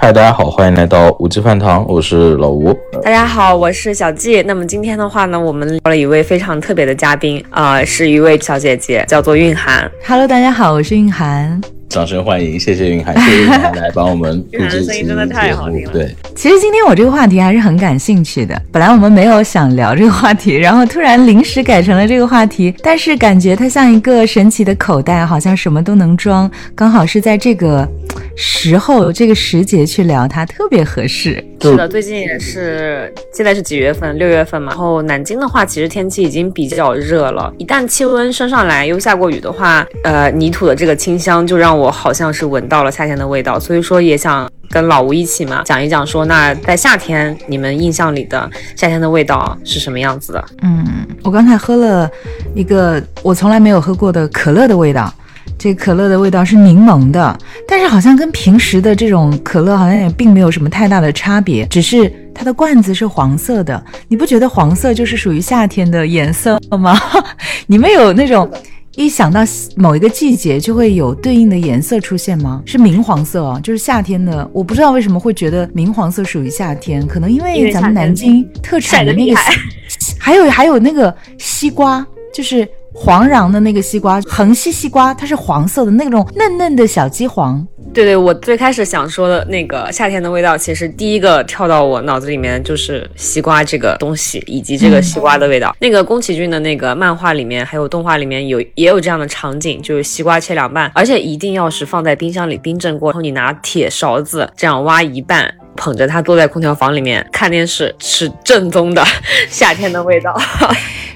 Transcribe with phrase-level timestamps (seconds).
[0.00, 2.72] 嗨，大家好，欢迎来到五鸡饭堂，我是老吴。
[3.02, 4.40] 大家好，我是小季。
[4.42, 9.90] 那么今天的话呢，我们聊了一位非常特别的嘉宾，啊，是一位小姐姐，叫做韵涵。
[10.06, 11.60] Hello，大家好，我是韵涵。
[11.88, 15.92] 掌声欢迎，谢谢云涵，谢谢云涵来帮我们录 制声音真的太好听了。
[15.92, 18.60] 对，其实今天我这个话题还是很感兴趣的。
[18.70, 27.88] 本来我们没有想聊这个话题，然后突然临时改成了这个话题，但是感觉它像一个神奇的口袋，好像什么都能装，刚好是在这个
[28.36, 31.42] 时候、这个时节去聊它，特别合适。
[31.60, 34.16] 是的，最近也是，现在是几月份？
[34.16, 34.70] 六月份嘛。
[34.70, 50.44] 然后南京的话，其实天气已经比较热了，一旦气温升上来，又下过雨的话，呃，泥土的这个清香就让我好像是闻到了夏天的味道，所以说也想跟老吴一起嘛，讲一讲说，那在夏天你们印象里的夏天的味道是什么样子的？
[50.62, 50.84] 嗯，
[51.22, 52.10] 我刚才喝了
[52.54, 55.12] 一个我从来没有喝过的可乐的味道，
[55.58, 67.00] 这可乐的味道是柠檬的，但是好像跟平时的这种可乐好像也并没有什么太大的差别，只是它的罐子是黄色的，你不觉得黄色就是属于夏天的颜色吗？
[67.66, 68.50] 你们有那种？
[68.98, 69.42] 一想到
[69.76, 72.60] 某一个季节，就会有对应的颜色出现吗？
[72.66, 74.50] 是明黄色哦，就是夏天的。
[74.52, 79.36] 我不知道为什么会觉得明黄色属于夏天，可能因为咱们南京特产的那个，
[80.18, 82.04] 还有还有那个西瓜，
[82.34, 82.68] 就是。
[83.00, 87.64] 黄瓤的那个西瓜，横溪西瓜，它是黄色的那种嫩嫩的小鸡黄。
[87.94, 95.74] 对对，我最开始想说的那个夏天的味道，其实第一个跳到我脑子里面就是西瓜这个东西，以及这个西瓜的味道。
[95.80, 105.54] 那个宫崎骏的那个漫画里面，还有动画里面有也有这样的场景，就是西瓜切两半，而且一定要是放在冰箱里冰镇过，然后你拿铁勺子这样挖一半。
[105.80, 109.04] 捧着它坐在空调房里面看电视，是正宗的
[109.48, 110.36] 夏天的味道。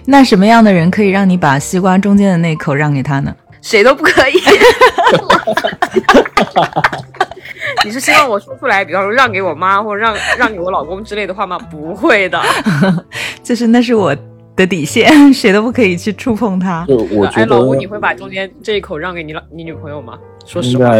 [0.04, 3.34] 那什么样的人可以让你把西瓜中间的那口让给他呢？
[3.60, 4.32] 谁都不可以。
[7.84, 11.58] 你是希望我说出来，比方说让给我妈，或者让让给我老公之类的话吗？
[11.70, 12.40] 不会的，
[13.42, 14.14] 就是那是我
[14.56, 16.84] 的底线，谁都不可以去触碰它。
[16.88, 20.18] 就我觉得，老吴，你会把中间这一口让给你老你女朋友吗？
[20.44, 20.90] 说实话。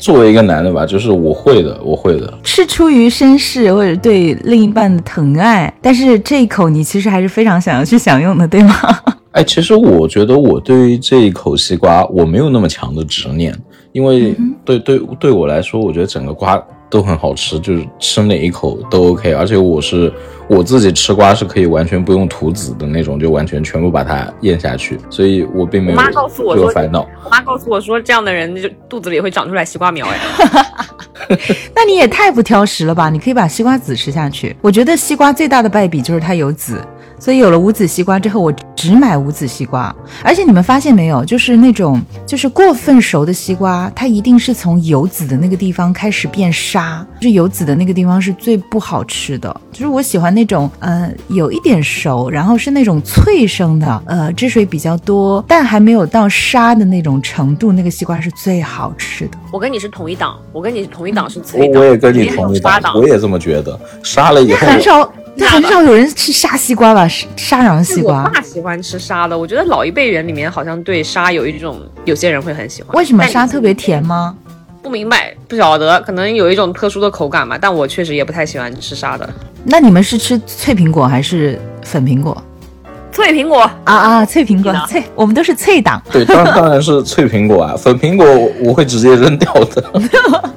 [0.00, 8.74] 作为一个男的吧，就是我会的，我会的，是出于绅士或者对另一半的疼爱，但是这一口你其实还是非常想要去享用的，对吗？
[9.32, 13.54] 哎，其实我觉得我对于这一口西瓜，我没有那么强的执念，
[13.92, 14.34] 因为
[14.64, 16.60] 对对对我来说，我觉得整个瓜。
[16.90, 20.12] 都很好吃，就是吃哪一口都 OK，而且我是
[20.48, 25.98] 我自己吃瓜是可以完全不用吐籽的那种，就完全全部把它咽下去，所以我并没有
[26.36, 27.08] 这个烦恼。
[27.24, 30.14] 我妈告诉我说，这样的人就肚子里会长出来西瓜苗呀。
[31.76, 33.08] 那你也太不挑食了吧？
[33.08, 34.56] 你可以把西瓜籽吃下去。
[34.60, 36.82] 我觉得西瓜最大的败笔就是它有籽。
[37.20, 39.94] 所以有了无籽西瓜之后，我只买无籽西瓜。
[40.24, 49.54] 而且你们发现没有，就是那种就是过分熟的西瓜，它一定是从有籽的那个地方开始变沙，就是有籽的那个地方是最不好吃的。
[49.70, 59.38] 就是我喜欢那种呃有一点熟，然后是那种脆生的，呃汁水比较多，但还没有到沙的那种程度，那个西瓜是最好吃的。
[59.52, 63.78] 我跟你是同一档，我跟你同一档是脆档，我也跟你同一档，我也这么觉得。
[64.02, 65.12] 沙了以后很少。
[65.38, 67.08] 很少有人吃沙西瓜吧？
[67.36, 68.24] 沙瓤西瓜。
[68.24, 69.36] 我爸喜欢吃沙的。
[69.36, 72.94] 我觉得老一辈人里面好像对沙有一种，有些人会很喜欢。
[72.96, 74.34] 为什么沙特别甜吗？
[74.82, 77.58] 不明白，不晓得，可能有一种特殊的口感吧。
[77.60, 79.28] 但我确实也不太喜欢吃沙的。
[79.64, 82.42] 那你们是吃脆苹果还是粉苹果？
[83.12, 84.24] 脆苹果啊啊！
[84.24, 86.00] 脆苹果，脆，我们都是脆党。
[86.12, 88.24] 对，当然当然是脆苹果啊，粉苹果
[88.60, 89.84] 我会直接扔掉的。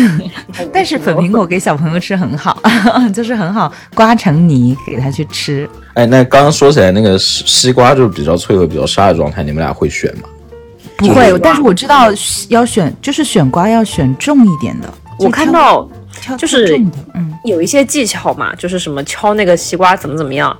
[0.72, 2.60] 但是粉苹果给小朋友吃很好，
[3.12, 5.68] 就是很好刮成泥给他去吃。
[5.94, 10.28] 哎，那刚刚说起来那个西西瓜就是比较脆和比较沙的状态，你们俩会选吗？
[10.96, 12.10] 不会，但是我知道
[12.48, 14.88] 要选，就是选瓜要选重一点的。
[15.18, 15.88] 我看到
[16.38, 16.78] 就是
[17.14, 20.56] 嗯，有一些技巧嘛，就是什么敲那个西瓜怎么怎么样。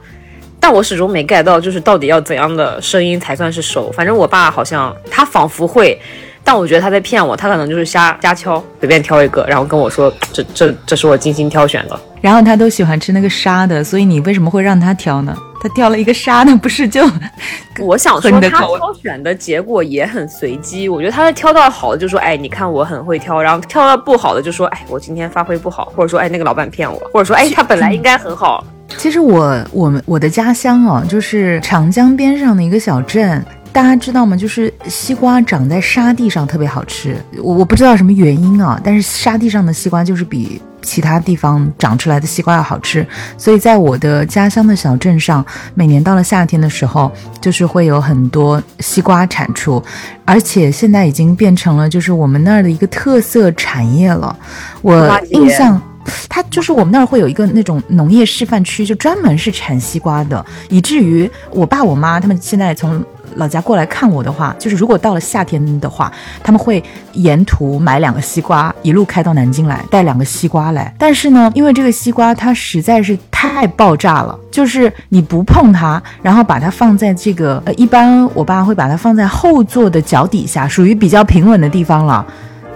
[0.59, 3.91] 但我始终没 get 到，就是到底要怎样的声音才算是熟？
[3.93, 6.00] 反正我爸好像他仿佛会，
[6.44, 11.99] 但我觉得他在骗我，他可能就是瞎瞎敲，随便挑一个，然后跟我说这这这是我精心挑选的。
[12.21, 15.37] 然后他都喜欢吃那个沙的，所以你为什么会让他挑呢？
[15.61, 17.05] 他挑了一个沙的，不是就？
[17.81, 20.89] 我想说他挑选的结果也很随机。
[20.89, 28.65] 我觉得他挑到好的就说，哎，你看我很会挑；然后挑到不好的就说，哎，我今天发挥不好，或者说，哎，那个老板骗我，或者说，哎，他本来应该很好。
[28.99, 34.36] 其实我我们我的家乡哦，就是长江边上的一个小镇，大家知道吗？
[34.36, 43.06] 就是西瓜长在沙地上特别好吃，我我不知道什么原因啊，但是沙地上的西瓜就是比其他地方长出来的西瓜要好吃。
[43.38, 47.10] 所以在我的家乡的小镇上，每年到了夏天的时候，
[47.40, 49.82] 就是会有很多西瓜产出，
[50.26, 54.36] 而且现在已经变成了就是我们那儿的一个特色产业了。
[54.82, 55.80] 我印象。
[56.28, 63.02] 它就是我们那儿会有一个那种农业示范区，就专门是产西瓜的，以至于我爸我妈他们现在从
[63.37, 66.12] 老家过来看我的话，就是如果到了夏天的话，
[66.43, 66.82] 他们会
[67.12, 70.94] 沿途买两个西瓜，一路开到南京来带两个西瓜来。
[70.99, 82.26] 但是呢，因为这个西瓜它实在是太爆炸了，就是你不碰它，然后把它放在这个呃，一般我爸会把它放在后座的脚底下，属于比较平稳的地方了，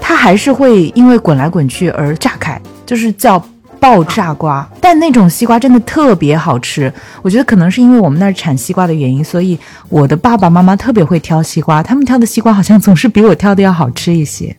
[0.01, 2.61] 它还是会因为滚来滚去而炸开。
[2.85, 3.45] 就是叫
[3.81, 6.91] 爆炸瓜，但那种西瓜真的特别好吃。
[7.21, 9.59] 我觉得可能是因为我们那儿产西瓜的原因，所以
[9.89, 14.57] 我的爸爸妈妈特别会挑西瓜，他们挑的西瓜好像总是比我挑的要好吃一些。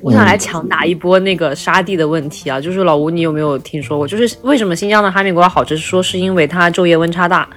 [0.00, 4.06] 我想来强打一波那个沙地的问题啊，就是老吴，你有没有听说过？
[4.06, 5.76] 就是为什么新疆的哈密瓜好吃？
[5.76, 7.48] 说是因为它昼夜温差大，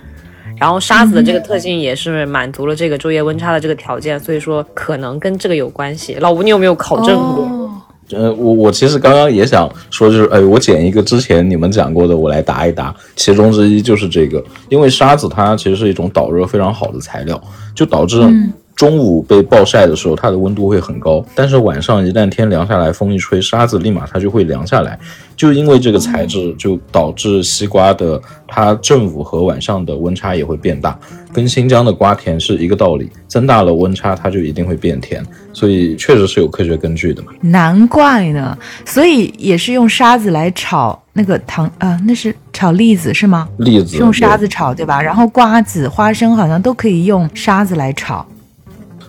[0.59, 6.15] 然后沙子的这个特性也是满足了这个昼夜温差的这个条件，所以说可能跟这个有关系。
[6.19, 7.48] 老吴，你有没有考证过？
[8.12, 12.95] 呃，我我其实刚刚也想说，就是哎，我捡一个之前你们讲过的，我来答一答。
[13.18, 17.42] 其中之一就是这个，因为沙子它其实是一种导热非常好的材料，
[17.75, 18.21] 就导致
[18.77, 24.97] 中午被暴晒的时候，它的温度会很高，但是晚上一旦天凉下来，风一吹，沙子立马它就会凉下来。
[25.35, 30.97] 就因为这个材质，就导致西瓜的它正午和晚上的温差也会变大，
[31.33, 33.09] 跟新疆的瓜甜是一个道理。
[33.27, 37.31] 增大了温差，它就一定会变甜，所以确实是有科学根据的嘛。
[37.41, 43.50] 难怪呢，所以也是用沙子来炒那个糖啊，那是炒栗子是吗？
[43.57, 45.01] 栗子用沙子炒对吧？
[45.01, 48.23] 然后瓜子、花生好像都可以用沙子来炒。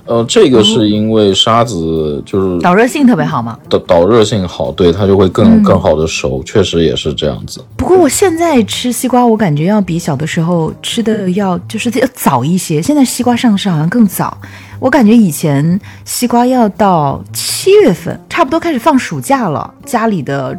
[0.08, 3.58] 呃，这个是因为沙子就是导热性特别好吗？
[3.69, 7.60] 导导热性好，对它就会更更好的熟，确实也是这样子。
[7.76, 12.81] 不过我现在吃西瓜，我感觉要比小的时候吃的要就是要早一些。
[12.81, 14.37] 现在西瓜上市好像更早，
[14.81, 20.58] 我感觉以前西瓜要到七月份，差不多开始放暑假了，家里的。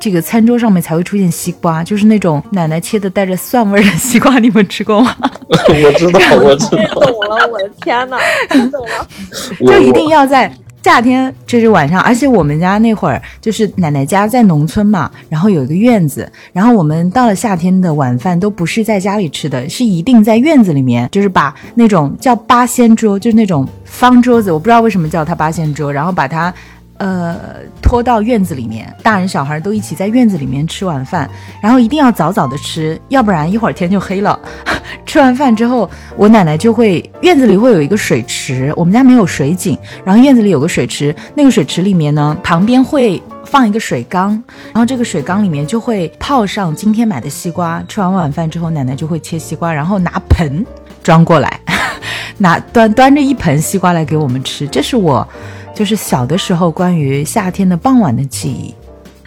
[0.00, 5.14] 这个餐桌上面才会出现西瓜，就是那种奶奶切的带着蒜味的西瓜，你们吃过吗？
[5.48, 7.00] 我知道，我知道。
[7.00, 8.18] 懂了，我的天哪，
[8.48, 9.06] 懂了。
[9.60, 10.52] 就一定要在
[10.82, 26.52] 夏天，就是晚上，而且我们家那会儿就是奶奶家在农村嘛，然后有一个院子，然后我们到了夏天的晚饭都不是在家里吃的，是一定在院子里面，就是把那种叫八仙桌，就是那种方桌子，我不知道为什么叫它八仙桌，然后把它。
[26.98, 27.36] 呃，
[27.80, 31.28] 拖到院子里面，大人小孩都一起在院子里面吃晚饭，
[31.62, 34.38] 然后一定要早早的吃，要不然一会儿天就黑了。
[35.06, 44.30] 吃完饭之后，我奶奶就会院子里会有一个水池，我们家没有水井，然后院子里有个水池，那个水池里面呢，旁边会放一个水缸，
[44.72, 47.82] 然后这个水缸里面就会泡上今天买的西瓜。
[47.86, 50.64] 吃完晚饭之后，奶奶就会切西瓜，然后拿盆
[51.02, 51.60] 装过来，
[52.38, 54.66] 拿端端着一盆西瓜来给我们吃。
[54.66, 55.26] 这是我。
[55.78, 58.74] 就是小的时候关于夏天的傍晚的记忆，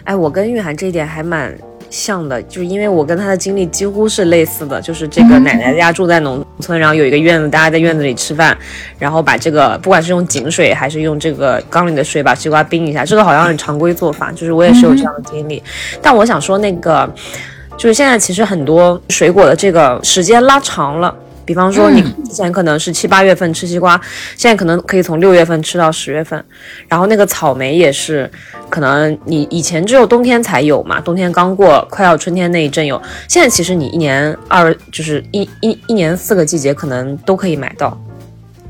[0.04, 1.50] 哎，我跟玉涵这一点还蛮
[1.88, 8.54] 像的，就是因为我跟她的经历几乎是类似的，就是这个奶奶家住在农村，然后有一个院子，大家在院子里吃饭，
[8.98, 15.62] 然后把这个不管是用井水还是用这个缸里的水把西瓜冰一下，这个好像很常规做法，就是我也是有这样的经历。
[16.02, 17.10] 但我想说那个，
[17.78, 21.16] 就是现在其实很多水果的这个时间拉长了。
[21.44, 24.00] 比方说，你之前可能是七八月份吃西瓜，
[24.36, 26.42] 现在可能可以从六月份吃到十月份。
[26.88, 28.30] 然后那个草莓也是，
[28.70, 33.00] 可能你以前只有冬天才有嘛，冬天刚过，快要春天那一阵有。
[33.28, 37.96] 现在其实你一年二就是一一一年四个季节可能都可以买到。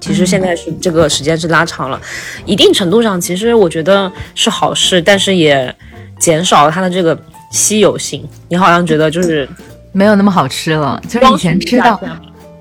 [0.01, 2.01] 其实现在是这个时间是拉长了，
[2.45, 5.73] 一定程度上其实我觉得是好事，但是也
[6.19, 7.17] 减少了它的这个
[7.53, 8.29] 稀有性。
[8.49, 9.49] 你好像觉得就是
[9.93, 12.01] 没有那么好吃了，就是以前吃到。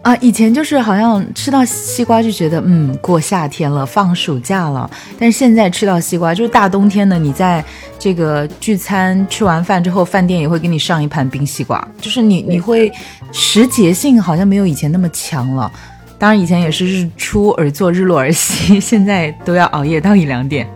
[0.01, 4.89] 啊，以前就是好像吃到西瓜就觉得，嗯，过夏天了，放暑假了。
[5.19, 7.63] 但是现在吃到西瓜，就是大冬天的，你在
[7.99, 12.91] 这个聚餐吃完饭之后，饭店也会给你上一盘冰西瓜，就是你你会
[13.31, 15.71] 时节性好像没有以前那么强了。
[16.17, 20.67] 当然以前也是日出而作，日落而息， 现在都要熬夜到一两点。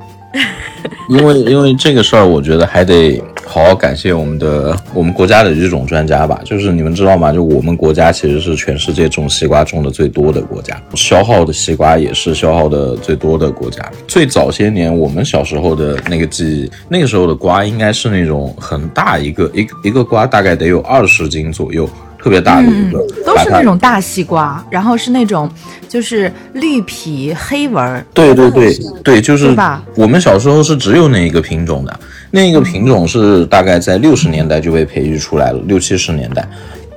[1.10, 3.20] 因为因为这个事儿，我觉得还得
[3.56, 6.42] 好好感谢我们的我们国家的育种专家吧。
[6.44, 7.32] 就是你们知道吗？
[7.32, 13.82] 就我们国家其实是全世界种西瓜种的最多的国家，消耗的西瓜也是消耗的最多的国家。
[14.10, 21.90] 最早些年，我们小时候的那个记忆，那个时候的瓜应该是那种很大一个，一一个瓜大概得有二十斤左右。
[22.25, 25.48] 特别大的一个，都是那种大西瓜，然后是那种
[25.88, 28.03] 就是绿皮黑纹儿。
[28.15, 29.55] 对对对对，就是
[29.96, 32.00] 我们小时候是只有那一个品种的，
[32.32, 36.44] 那一个品种是大概在六十年代就被培育出来了，六七十年代。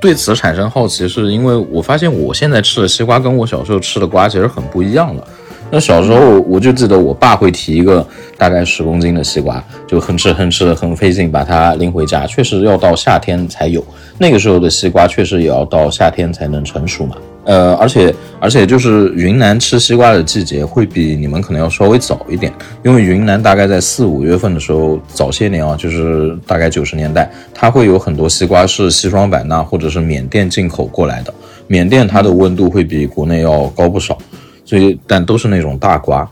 [0.01, 5.29] 对此产生好奇，是因为我发现我现在吃的西瓜跟我小时候吃的瓜其实很不一样了。
[5.71, 8.07] 那小时候我就记得我爸会提一个
[8.37, 13.85] 大概十公斤的西瓜，就哼哧哼哧的很费劲把它拎回家，确实要到夏天才有。
[14.17, 17.17] 那个时候的西瓜确实也要到夏天才能成熟嘛。
[17.45, 22.53] 呃，而且而且就是云南吃西瓜的季节会比你们可能要稍微早一点，
[22.85, 31.33] 因为云南大概在四五月份的时候，早些年啊，就是大概九十年代，它会有很多西瓜是西双版纳或者是缅甸进口过来的，
[31.67, 34.19] 缅甸它的温度会比国内要高不少，
[34.69, 36.29] 所以但都是那种大瓜。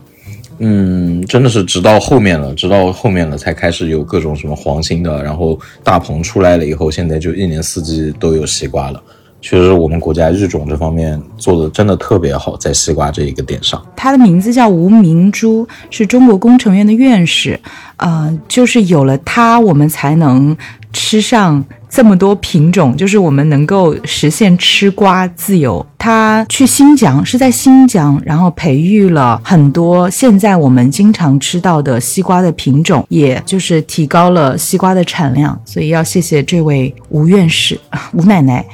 [0.59, 9.01] 嗯，真的是直到后面了，直到后面了才开始有各种什么黄心的，然后大棚出来了以后，现在就一年四季都有西瓜了。
[9.39, 13.83] 确实，我们国家育种这方面做的真的特别好，在西瓜这一个点上。
[13.95, 17.59] 他的名字叫吴明珠，是中国工程院的院士。
[17.97, 20.55] 呃，就是有了他，我们才能
[20.97, 25.85] 吃上这么多品种，就是我们能够实现吃瓜自由。
[25.95, 35.57] 他去新疆，是在新疆，然后培育了很多现在我们经常吃到的西瓜的品种，也就是提高了西瓜的产量。
[35.63, 37.79] 所以要谢谢这位吴院士、
[38.13, 38.65] 吴奶奶。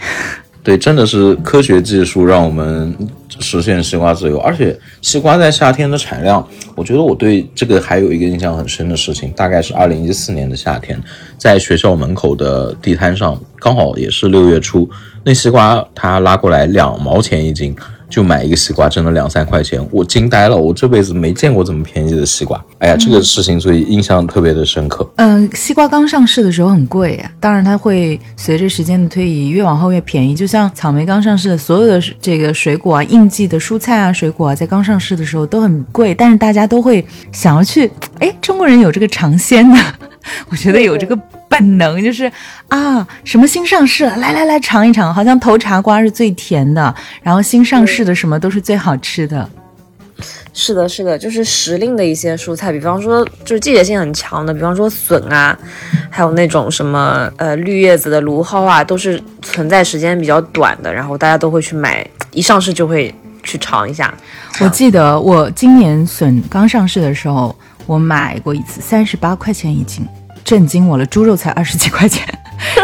[0.64, 2.96] 对，真的是科学技术让我们
[3.40, 10.98] 实现西瓜自由，而且西瓜在夏天的产量，我觉得我对这个还有一个印象很深的事情，大概是二零一四年的夏天，
[11.38, 14.90] 在学校门口的地摊上，刚好也是六月初，
[15.26, 17.76] 那西瓜它拉过来两毛钱一斤。
[18.14, 22.64] 就买一个西瓜，真的两三块钱，我惊呆了，我这辈子没见过这么便宜的西瓜。
[22.78, 25.10] 哎呀，这个事情所以印象特别的深刻。
[25.16, 30.36] 嗯，西瓜刚上市的时候很贵呀，当然它会随着时间的推移，越往后越便宜。
[30.36, 37.90] 就像草莓刚上市的，所有的这个水果啊，应季的蔬菜啊、水果啊，在刚上市的时候都很贵，但是大家都会想要去，
[38.20, 39.78] 哎，中国人有这个尝鲜的，
[40.50, 41.18] 我觉得有这个
[41.54, 42.32] 本能，就是
[42.68, 49.48] 啊，什么新上市了，来来来尝一尝，好像头茶瓜是最甜的，然后新上市的什么都是最好吃的。
[50.56, 55.56] 是的，是的，就是时令的一些蔬菜，比方说就是季节性很强的，比方说笋啊，
[56.10, 64.14] 还有那种什么呃绿叶子的芦蒿啊，都是存在时间比较短的，然后大家都会去买，一上市就会去尝一下。
[64.60, 67.56] 我记得我今年笋刚上市的时候，
[67.88, 70.08] 我买过一次，三十八块钱一斤，
[70.44, 72.28] 震惊我了，猪肉才二十几 块钱，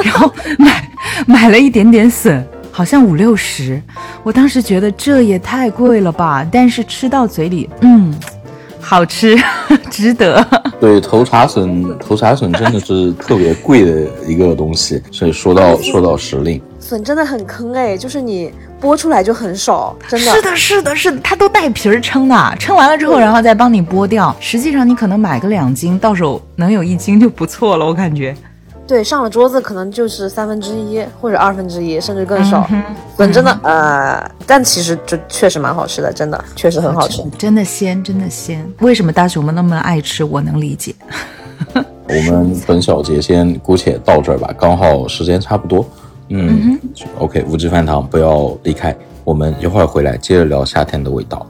[0.04, 0.90] 然后买
[1.26, 2.46] 买了一点点笋。
[2.72, 3.82] 好像五六十，
[4.24, 8.14] 我当时觉得这也太贵了吧，但是吃到嘴里，嗯，
[8.80, 9.38] 好吃，
[9.92, 10.48] 值得。
[10.80, 15.02] 对，头茶笋，头茶笋真的是特别贵的一个东西。
[15.12, 20.32] 所以说到 说到时令，笋真的很坑哎，就是你剥出来就很少，真的。
[20.32, 24.36] 是的，是的，是的，它都带皮儿称的，称完了之后，然后再帮你剥掉。
[24.40, 28.36] 实际上你可能买个两斤，到手能有一斤就不错了，我感觉。
[28.88, 32.68] 对，上了桌子可能就是三分之一或者二分之一，甚至更少。
[33.16, 38.68] 笋真的，呃，但其实就确实蛮好吃的，真的确实很好吃，真的鲜，真的鲜。
[38.80, 40.24] 为什么大熊们那么爱吃？
[40.24, 40.96] 我能理解。
[41.76, 45.88] 我们本小节先姑且到这儿吧，刚好时间差不多。
[46.30, 46.80] 嗯
[47.18, 51.46] ，OK，无知饭堂不要离开，我们一会儿回来接着聊夏天的味道。